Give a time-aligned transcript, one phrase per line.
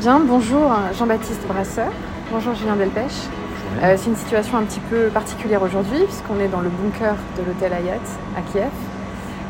[0.00, 1.92] Bien, bonjour Jean-Baptiste Brasseur,
[2.32, 3.12] bonjour Julien Delpech.
[3.82, 7.44] Euh, c'est une situation un petit peu particulière aujourd'hui puisqu'on est dans le bunker de
[7.46, 8.00] l'hôtel Hayat
[8.36, 8.70] à Kiev.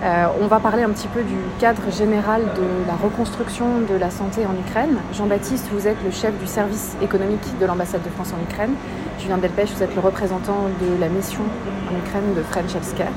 [0.03, 4.11] Euh, on va parler un petit peu du cadre général de la reconstruction de la
[4.11, 4.99] santé en Ukraine.
[5.15, 8.75] Jean-Baptiste, vous êtes le chef du service économique de l'ambassade de France en Ukraine.
[9.19, 11.43] Julien Delpech, vous êtes le représentant de la mission
[11.91, 13.13] en Ukraine de French Healthcare.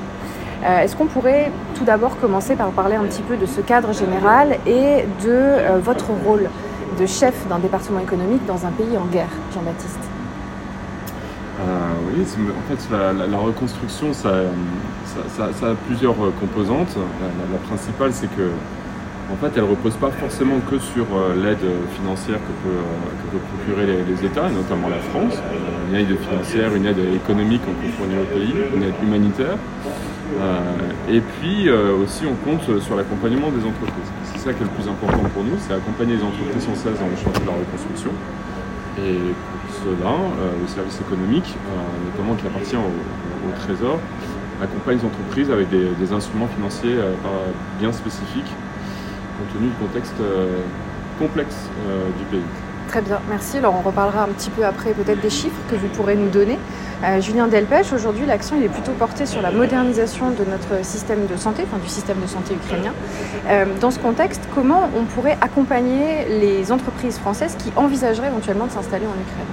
[0.64, 3.92] Euh, Est-ce qu'on pourrait tout d'abord commencer par parler un petit peu de ce cadre
[3.92, 6.48] général et de euh, votre rôle
[6.98, 10.00] de chef d'un département économique dans un pays en guerre, Jean-Baptiste
[11.60, 11.64] Euh,
[12.14, 12.80] oui, en fait,
[13.30, 16.96] la, reconstruction, ça, a plusieurs euh, composantes.
[17.52, 18.50] La, principale, c'est que,
[19.40, 21.66] fait, elle repose pas forcément que sur euh, l'aide
[21.96, 25.34] financière que peut, procurer les, États, notamment la France.
[25.90, 29.56] Une aide financière, une aide économique qu'on peut fournir au pays, une aide humanitaire.
[30.36, 30.60] Euh,
[31.08, 34.10] et puis euh, aussi, on compte sur l'accompagnement des entreprises.
[34.24, 37.08] C'est ça qui est le plus important pour nous, c'est accompagner les entreprises françaises dans
[37.08, 38.10] le chantier de la reconstruction.
[38.98, 42.92] Et pour cela, euh, le service économique, euh, notamment qui appartient au,
[43.64, 43.98] Trésor,
[44.62, 47.14] accompagne les entreprises avec des, des instruments financiers euh,
[47.80, 48.52] bien spécifiques,
[49.38, 50.60] compte tenu du contexte euh,
[51.18, 52.67] complexe euh, du pays.
[52.88, 53.58] Très bien, merci.
[53.58, 56.58] Alors on reparlera un petit peu après peut-être des chiffres que vous pourrez nous donner.
[57.04, 61.36] Euh, Julien Delpech, aujourd'hui l'action est plutôt porté sur la modernisation de notre système de
[61.36, 62.94] santé, enfin du système de santé ukrainien.
[63.46, 68.72] Euh, dans ce contexte, comment on pourrait accompagner les entreprises françaises qui envisageraient éventuellement de
[68.72, 69.46] s'installer en Ukraine?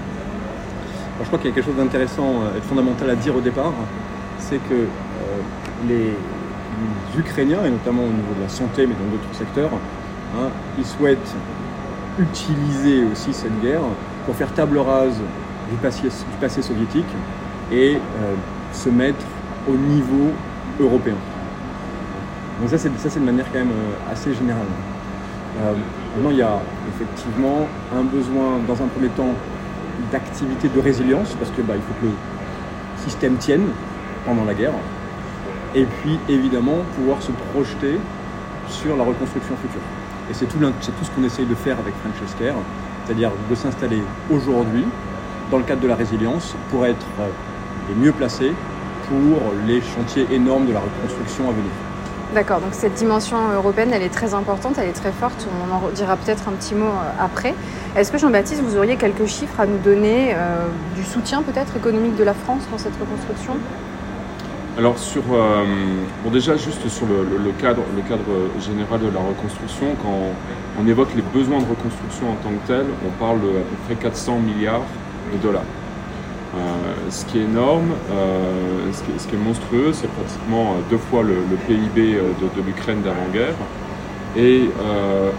[1.19, 3.41] Je crois qu'il y a quelque chose d'intéressant euh, et de fondamental à dire au
[3.41, 3.73] départ,
[4.39, 4.87] c'est que
[5.89, 9.71] les, les Ukrainiens, et notamment au niveau de la santé, mais dans d'autres secteurs,
[10.37, 10.47] hein,
[10.77, 11.35] ils souhaitent
[12.19, 13.81] utiliser aussi cette guerre
[14.25, 15.19] pour faire table rase
[15.69, 17.05] du passé, du passé soviétique
[17.71, 18.33] et euh,
[18.71, 19.25] se mettre
[19.67, 20.31] au niveau
[20.79, 21.15] européen.
[22.59, 24.65] Donc ça, c'est de manière quand même euh, assez générale.
[25.59, 25.73] Euh,
[26.15, 29.33] maintenant, il y a effectivement un besoin, dans un premier temps,
[30.11, 32.11] d'activité de résilience, parce que bah, faut que le
[33.03, 33.67] système tienne
[34.25, 34.73] pendant la guerre,
[35.73, 37.99] et puis évidemment pouvoir se projeter
[38.67, 39.81] sur la reconstruction future.
[40.29, 42.15] Et c'est tout, ce qu'on essaye de faire avec French
[43.05, 44.85] c'est-à-dire de s'installer aujourd'hui
[45.51, 47.27] dans le cadre de la résilience pour être euh,
[47.89, 48.53] les mieux placés
[49.07, 51.71] pour les chantiers énormes de la reconstruction à venir.
[52.33, 55.89] D'accord, donc cette dimension européenne, elle est très importante, elle est très forte, on en
[55.91, 57.53] dira peut-être un petit mot euh, après.
[57.95, 60.65] Est-ce que Jean-Baptiste, vous auriez quelques chiffres à nous donner euh,
[60.95, 63.53] du soutien peut-être économique de la France dans cette reconstruction?
[64.77, 65.63] Alors sur, euh,
[66.33, 68.23] déjà juste sur le, le- cadre, le cadre
[68.59, 70.33] général de la reconstruction, quand
[70.77, 73.75] on évoque les besoins de reconstruction en tant que tel, on parle de à peu
[73.85, 74.83] près 400 milliards
[75.31, 75.63] de dollars.
[76.55, 76.59] Euh,
[77.09, 81.35] ce qui est énorme, euh, ce, qui est, monstrueux, c'est pratiquement deux fois le,
[81.67, 83.55] PIB de, l'Ukraine d'avant-guerre.
[84.35, 84.69] Et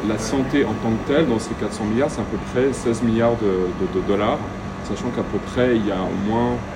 [0.08, 3.03] la santé en tant que telle, dans ces 400 milliards, c'est à peu près 16
[3.03, 4.38] milliards de, dollars,
[4.84, 6.75] sachant qu'à peu près il y a au moins 10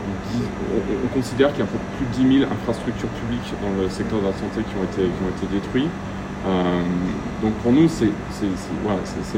[0.00, 4.20] on, on considère qu'il y a plus de 10 000 infrastructures publiques dans le secteur
[4.20, 5.06] de la santé qui ont été,
[5.52, 5.90] détruites.
[6.46, 6.82] Euh,
[7.42, 8.10] donc pour nous, c'est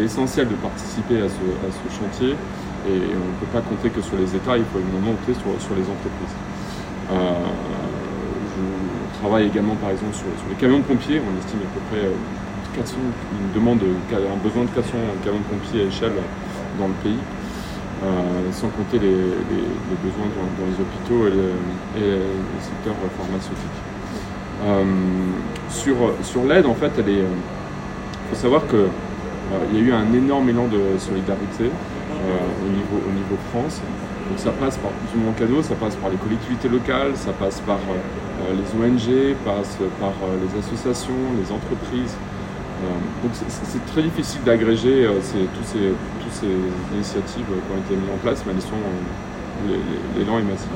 [0.00, 2.36] essentiel de participer à ce, chantier
[2.86, 5.74] et on ne peut pas compter que sur les États, il faut également monter sur,
[5.74, 6.36] les entreprises.
[7.10, 7.14] Euh,
[8.54, 11.80] je travaille également par exemple sur, sur les camions de pompiers, on estime à peu
[11.90, 12.14] près euh,
[12.74, 16.12] 400, une demande, de- un besoin de 400 camions de pompiers à échelle
[16.78, 17.18] dans le pays.
[18.02, 19.14] Euh, sans compter les,
[20.02, 22.18] besoins dans, les hôpitaux et le,
[22.60, 23.78] secteur pharmaceutique.
[24.66, 24.84] Euh,
[26.22, 27.22] sur l'aide, en fait, il
[28.28, 33.56] faut savoir qu'il y a eu un énorme élan de solidarité euh, au, niveau, au
[33.56, 33.80] France.
[34.28, 37.32] Donc ça passe par plus ou moins cadeau, ça passe par les collectivités locales, ça
[37.32, 42.16] passe par euh, les ONG, passe par euh, les associations, les entreprises.
[42.82, 45.92] Euh, donc c'est- très difficile d'agréger euh, tous ces,
[46.32, 48.75] toutes ces initiatives euh, qui ont été mises en place, mais elles sont,
[49.69, 49.76] euh,
[50.16, 50.69] l'élan est massif.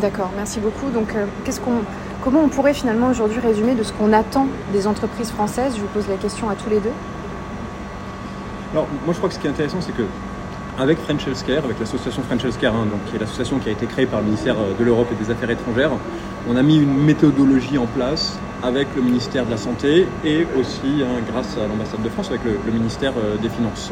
[0.00, 0.90] D'accord, merci beaucoup.
[0.90, 1.80] Donc, euh, qu'est-ce qu'on,
[2.22, 5.74] comment on pourrait finalement aujourd'hui résumer de ce qu'on attend des entreprises françaises?
[5.76, 6.92] Je vous pose la question à tous les deux.
[8.72, 10.02] Alors, moi, je crois que ce qui est intéressant, c'est que
[10.78, 13.86] avec French Healthcare, avec l'association French Healthcare, hein, donc, qui est l'association qui a été
[13.86, 15.92] créée par le ministère de l'Europe et des Affaires étrangères,
[16.48, 21.02] on a mis une méthodologie en place avec le ministère de la Santé et aussi,
[21.02, 23.90] hein, grâce à l'ambassade de France, avec le, le ministère euh, des Finances.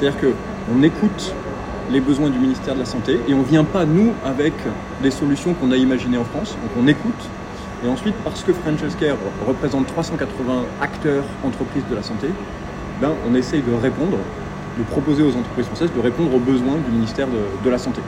[0.00, 1.34] C'est-à-dire qu'on écoute
[1.90, 4.54] les besoins du ministère de la Santé et on ne vient pas, nous, avec
[5.02, 6.52] des solutions qu'on a imaginées en France.
[6.52, 7.28] Donc on écoute
[7.84, 8.80] et ensuite, parce que French
[9.46, 12.28] représente 380 acteurs, entreprises de la santé,
[12.98, 14.16] ben, on essaye de répondre,
[14.78, 18.00] de proposer aux entreprises françaises de répondre aux besoins du ministère de, de la Santé.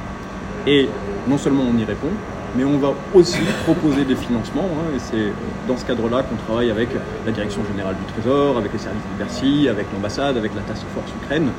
[0.66, 0.88] Et
[1.28, 2.08] non seulement on y répond,
[2.56, 4.68] mais on va aussi proposer des financements.
[4.78, 5.32] Hein, et c'est
[5.68, 6.88] dans ce cadre-là qu'on travaille avec
[7.26, 10.84] la Direction générale du Trésor, avec les services de Bercy, avec l'ambassade, avec la Task
[10.94, 11.50] Force Ukraine,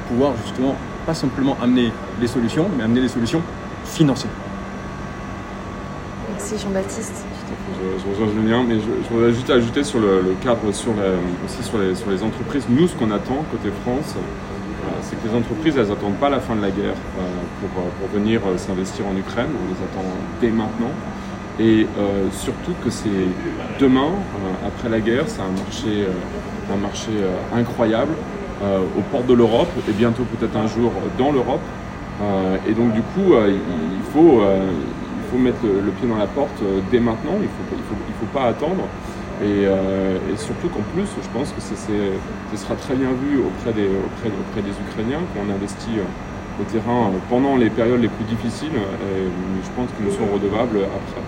[0.00, 0.76] pour pouvoir justement
[1.06, 3.42] pas simplement amener des solutions, mais amener des solutions
[3.84, 4.28] financées.
[6.32, 7.24] Merci Jean-Baptiste.
[7.98, 10.92] Je, rejoins Julien, mais je, voudrais juste ajouter sur le, cadre sur
[11.44, 12.64] aussi sur les, sur les entreprises.
[12.68, 14.14] Nous, ce qu'on attend côté France,
[15.02, 17.22] c'est que les entreprises, elles n'attendent pas la fin de la guerre euh,
[17.60, 19.48] pour, euh, pour, venir euh, s'investir en Ukraine.
[19.48, 20.08] On les attend
[20.40, 20.92] dès maintenant.
[21.58, 21.86] Et
[22.32, 23.10] surtout que c'est
[23.78, 24.12] demain,
[24.66, 26.06] après la guerre, c'est un marché,
[26.72, 27.10] un marché
[27.54, 28.14] incroyable
[28.62, 31.62] aux portes de l'Europe et bientôt peut-être un jour dans l'Europe.
[32.68, 37.00] et donc du coup, il, faut, il faut mettre le, pied dans la porte dès
[37.00, 37.36] maintenant.
[37.36, 38.84] Il ne faut, il faut, il faut pas attendre.
[39.42, 43.88] Euh, et, surtout qu'en plus, je pense que ce sera très bien vu auprès des,
[43.88, 48.24] auprès, auprès des Ukrainiens qu'on investit euh, au terrain euh, pendant les périodes les plus
[48.24, 48.76] difficiles.
[48.76, 49.28] Et
[49.64, 51.22] je pense qu'ils nous sont redevables après.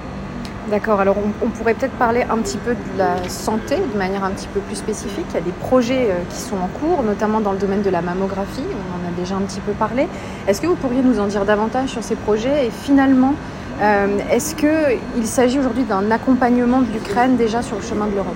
[0.71, 4.31] D'accord, alors on, pourrait peut-être parler un petit peu de la santé de manière un
[4.31, 5.27] petit peu plus spécifique.
[5.31, 8.01] Il y a des projets qui sont en cours, notamment dans le domaine de la
[8.01, 10.07] mammographie, on en a déjà un petit peu parlé.
[10.47, 12.67] Est-ce que vous pourriez nous en dire davantage sur ces projets?
[12.67, 13.35] Et finalement
[13.81, 18.35] euh, est-ce qu'il s'agit aujourd'hui d'un accompagnement de l'Ukraine déjà sur le chemin de l'Europe?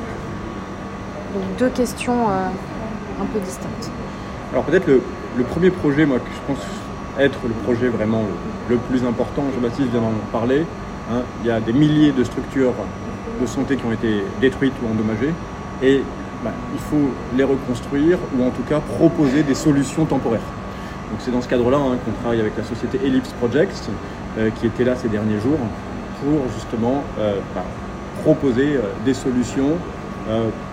[1.35, 3.91] Donc deux questions euh, un peu distinctes.
[4.53, 6.65] Alors peut-être le, premier projet, moi, que je pense
[7.21, 8.23] être le projet vraiment
[8.69, 10.67] le, plus important, Jean-Baptiste vient d'en parler,
[11.11, 11.23] hein.
[11.43, 12.75] il y a des milliers de structures
[13.41, 15.35] de santé qui ont été détruites ou endommagées,
[15.83, 16.03] et
[16.45, 20.41] bah, il faut les reconstruire ou en tout cas proposer des solutions temporaires.
[21.11, 23.89] Donc c'est dans ce cadre-là hein, qu'on travaille avec la société Ellipse Projects,
[24.39, 25.59] euh, qui était là ces derniers jours,
[26.21, 27.65] pour justement euh, bah,
[28.23, 29.73] proposer euh, des solutions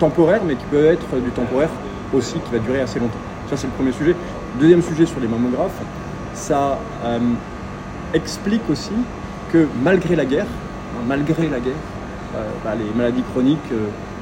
[0.00, 1.68] temporaires, mais qui peuvent être du temporaire
[2.12, 3.20] aussi, qui va durer assez longtemps.
[3.48, 4.16] Ça c'est le premier sujet.
[4.58, 5.80] Deuxième sujet sur les mammographes,
[6.32, 6.76] ça
[8.12, 8.90] explique aussi
[9.82, 11.74] malgré la guerre, hein, malgré la guerre,
[12.64, 13.72] bah, les maladies chroniques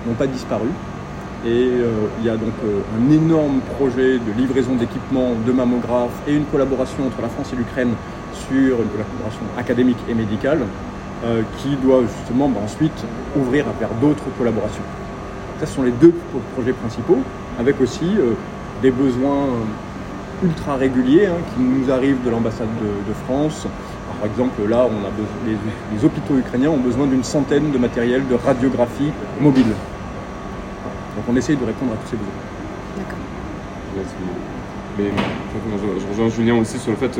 [0.06, 0.68] n'ont pas disparu.
[1.46, 1.70] Et
[2.18, 7.06] il y a donc un énorme projet de livraison d'équipements de mammographes et une collaboration
[7.06, 7.94] entre la France et l'Ukraine
[8.48, 10.60] sur une collaboration académique et médicale
[11.24, 13.04] euh, qui doit justement bah, ensuite
[13.38, 14.82] ouvrir à faire d'autres collaborations.
[15.60, 16.12] ce sont les deux
[16.54, 17.18] projets principaux,
[17.60, 18.32] avec aussi euh,
[18.82, 23.68] des besoins euh, ultra réguliers hein, qui nous arrivent de l'ambassade de, France.
[24.22, 25.10] Par exemple, là, on a
[25.44, 29.10] les, hôpitaux ukrainiens ont besoin d'une centaine de matériels de radiographie
[29.40, 29.66] mobile.
[31.16, 32.32] Donc on essaye de répondre à tous ces besoins.
[32.96, 33.18] D'accord.
[34.96, 35.10] Mais
[36.00, 37.18] je, rejoins Julien aussi sur le fait,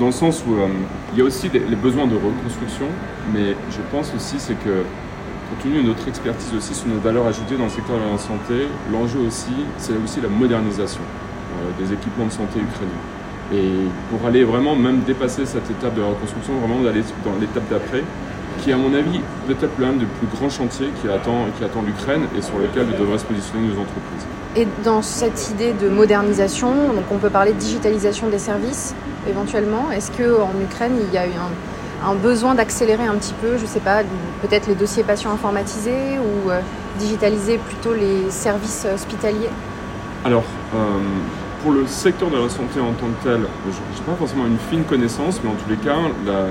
[0.00, 0.68] dans, le sens où euh,
[1.12, 2.86] il y a aussi les besoins de reconstruction,
[3.34, 4.84] mais je pense aussi c'est que,
[5.50, 8.16] compte tenu de notre expertise aussi sur nos valeurs ajoutées dans le secteur de la
[8.16, 13.21] santé, l'enjeu aussi, c'est aussi la modernisation euh, des équipements de santé ukrainiens.
[13.52, 13.70] Et
[14.10, 18.02] pour aller vraiment même dépasser cette étape de reconstruction, vraiment d'aller dans l'étape d'après,
[18.60, 21.82] qui est à mon avis peut-être l'un des plus grands chantiers qui attend, qui attend
[21.82, 24.26] l'Ukraine et sur lequel devraient se positionner nos entreprises.
[24.56, 28.94] Et dans cette idée de modernisation, donc on peut parler de digitalisation des services
[29.28, 29.90] éventuellement.
[29.90, 31.32] Est-ce qu'en Ukraine, il y a eu
[32.04, 34.02] un, besoin d'accélérer un petit peu, je ne sais pas,
[34.42, 36.60] peut-être les dossiers patients informatisés ou euh,
[36.98, 39.50] digitaliser plutôt les services hospitaliers?
[40.24, 40.44] Alors,
[40.74, 40.78] euh,
[41.62, 44.58] pour le secteur de la santé en tant que tel, je n'ai pas forcément une
[44.58, 46.46] fine connaissance, mais en tous les cas, la,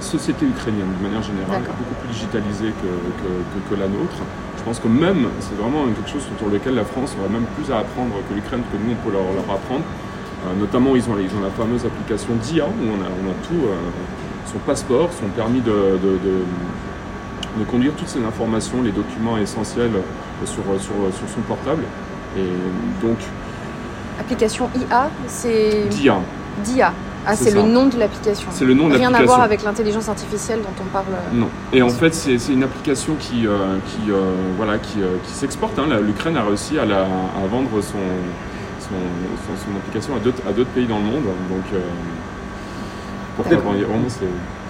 [0.00, 4.16] société ukrainienne, de manière générale, est beaucoup plus digitalisée que la nôtre.
[4.60, 7.72] Je pense que même, c'est vraiment quelque chose sur lequel la France aurait même plus
[7.72, 9.84] à apprendre que l'Ukraine, que nous, on peut leur, apprendre.
[10.44, 13.34] Euh, notamment, ils ont, ils ont la fameuse application DIA, où on a, on a
[13.48, 13.76] tout, euh,
[14.52, 19.92] son passeport, son permis de, de, conduire toutes ces informations, les documents essentiels
[20.44, 21.84] sur, sur, sur son portable.
[22.36, 22.48] Et
[23.02, 23.18] donc...
[24.20, 25.88] Application IA, c'est...
[25.88, 26.20] DIA.
[26.62, 26.92] DIA.
[27.26, 28.48] Ah, c'est le nom de l'application.
[28.50, 29.16] C'est le nom de l'application.
[29.16, 31.06] Rien à voir avec l'intelligence artificielle dont on parle.
[31.12, 31.48] Euh, non.
[31.72, 35.78] Et en fait, c'est une application qui, euh, qui, euh, voilà, qui, qui s'exporte.
[35.78, 35.86] Hein.
[36.02, 37.98] L'Ukraine a réussi à, la, à vendre son,
[38.80, 38.94] son,
[39.56, 41.24] son, application à d'autres pays dans le monde.
[41.48, 41.80] Donc,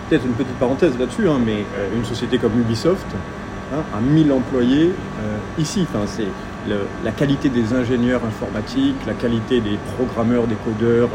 [0.09, 1.65] Peut-être une petite parenthèse là-dessus, hein, mais
[1.95, 3.07] une société comme Ubisoft
[3.73, 4.93] hein, a 1000 employés
[5.59, 5.87] ici.
[5.89, 6.27] Enfin, c'est
[6.69, 11.11] la qualité des ingénieurs informatiques, la qualité des programmeurs, des codeurs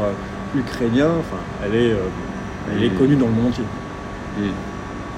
[0.54, 1.98] ukrainien, enfin, elle est, euh,
[2.72, 3.64] elle est connue dans le monde entier.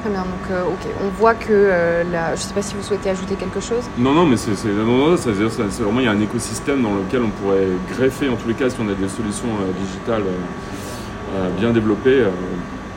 [0.03, 2.29] Très bien, donc euh, ok, on voit que euh, la...
[2.29, 3.83] je ne sais pas si vous souhaitez ajouter quelque chose.
[3.99, 8.29] Non, non, mais c'est vraiment, il y a un écosystème dans lequel on pourrait greffer,
[8.29, 9.49] en tous les cas, si on a des solutions
[9.81, 10.25] digitales
[11.59, 12.25] bien développées,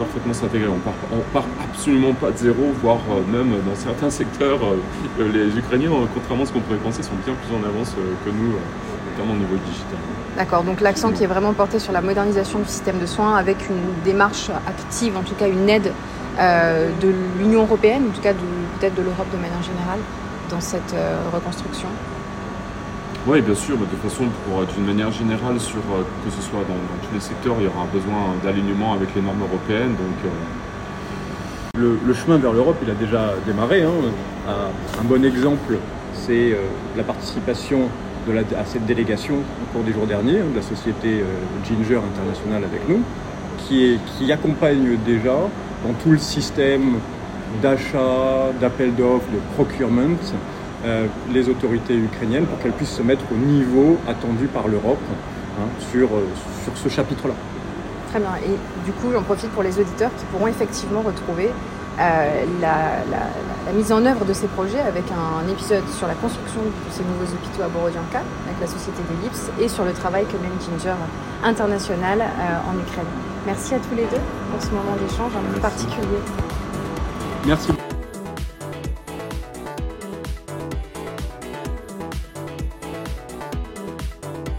[0.04, 0.68] parfaitement s'intégrer.
[0.68, 0.94] On part,
[1.34, 4.60] part absolument pas de zéro, voire même dans certains secteurs,
[5.20, 7.94] les Ukrainiens, contrairement à ce qu'on pourrait penser, sont bien plus en avance
[8.26, 8.54] que nous,
[9.12, 10.00] notamment au niveau digital.
[10.38, 13.58] D'accord, donc l'accent qui est vraiment porté sur la modernisation du système de soins avec
[13.70, 15.92] une démarche active, en tout cas une aide
[16.40, 18.34] de l'Union européenne, en tout cas
[18.80, 20.00] peut-être de l'Europe de manière générale,
[20.50, 20.96] dans cette
[21.34, 21.90] reconstruction
[23.28, 24.24] oui, bien sûr, de toute façon,
[24.76, 27.94] d'une manière générale, sur, que ce soit dans, tous les secteurs, il y aura un
[27.94, 29.96] besoin d'alignement avec les normes européennes.
[29.96, 30.32] Donc,
[31.76, 33.84] le, chemin vers l'Europe, il a déjà démarré.
[33.84, 33.92] Hein.
[34.48, 35.78] Un bon exemple,
[36.14, 36.58] c'est
[36.98, 37.90] la participation
[38.58, 41.26] à cette délégation au cours des jours derniers hein, de la société euh,
[41.66, 43.02] Ginger International avec nous,
[43.68, 45.36] qui accompagne déjà
[45.86, 46.98] dans tout le système
[47.62, 50.18] d'achat, d'appel d'offres, de procurement,
[50.86, 55.00] euh, les autorités ukrainiennes pour qu'elles puissent se mettre au niveau attendu par l'Europe
[55.60, 56.28] hein, sur, euh,
[56.64, 57.36] sur ce chapitre-là.
[58.10, 58.36] Très bien.
[58.46, 61.50] Et du coup, j'en profite pour les auditeurs qui pourront effectivement retrouver
[62.00, 66.92] euh, la, mise en œuvre de ces projets avec un, épisode sur la construction de
[66.92, 70.52] ces nouveaux hôpitaux à Borodianka avec la société d'Ellipse et sur le travail que mène
[70.60, 70.96] Ginger
[71.44, 73.06] International euh, en Ukraine.
[73.46, 74.22] Merci à tous les deux
[74.52, 76.20] pour ce moment d'échange un peu particulier.
[77.46, 77.72] Merci.